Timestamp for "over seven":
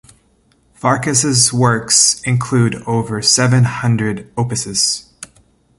2.87-3.65